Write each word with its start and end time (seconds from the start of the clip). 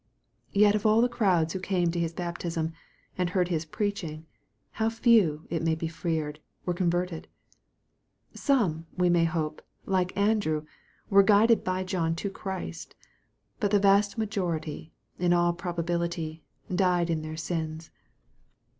Yet 0.55 0.73
of 0.73 0.83
all 0.83 0.99
the 0.99 1.07
crowds 1.07 1.53
who 1.53 1.59
came 1.59 1.91
to 1.91 1.99
his 1.99 2.11
baptism, 2.13 2.73
and 3.19 3.29
heard 3.29 3.49
his 3.49 3.65
preaching, 3.65 4.25
how 4.71 4.89
few, 4.89 5.45
it 5.51 5.61
may 5.61 5.75
be 5.75 5.87
feared, 5.87 6.39
were 6.65 6.73
converted! 6.73 7.27
Some, 8.33 8.87
we 8.97 9.11
may 9.11 9.25
hope, 9.25 9.61
like 9.85 10.17
Andrew, 10.17 10.65
were 11.11 11.21
guided 11.21 11.63
by 11.63 11.83
John 11.83 12.15
to 12.15 12.31
Christ. 12.31 12.95
But 13.59 13.69
the 13.69 13.77
vast 13.77 14.17
majority, 14.17 14.91
in 15.19 15.33
all 15.33 15.53
probability, 15.53 16.41
died 16.75 17.11
in 17.11 17.21
their 17.21 17.37
sins. 17.37 17.91